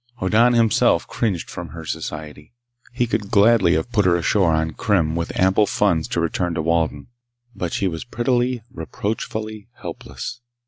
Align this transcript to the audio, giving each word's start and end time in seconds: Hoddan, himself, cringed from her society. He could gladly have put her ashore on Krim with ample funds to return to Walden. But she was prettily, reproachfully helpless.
Hoddan, 0.17 0.53
himself, 0.53 1.07
cringed 1.07 1.47
from 1.47 1.67
her 1.69 1.85
society. 1.85 2.53
He 2.91 3.05
could 3.05 3.29
gladly 3.29 3.73
have 3.75 3.91
put 3.91 4.05
her 4.05 4.15
ashore 4.15 4.51
on 4.51 4.71
Krim 4.71 5.15
with 5.15 5.31
ample 5.39 5.67
funds 5.67 6.07
to 6.07 6.19
return 6.19 6.55
to 6.55 6.61
Walden. 6.63 7.05
But 7.55 7.71
she 7.71 7.87
was 7.87 8.03
prettily, 8.03 8.63
reproachfully 8.73 9.67
helpless. 9.83 10.41